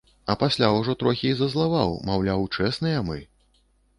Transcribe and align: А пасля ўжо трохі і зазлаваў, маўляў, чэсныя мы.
А 0.33 0.35
пасля 0.43 0.69
ўжо 0.77 0.93
трохі 1.01 1.27
і 1.33 1.35
зазлаваў, 1.41 1.93
маўляў, 2.09 2.47
чэсныя 2.57 3.05
мы. 3.11 3.21